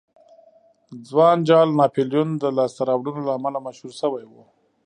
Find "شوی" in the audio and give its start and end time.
4.01-4.25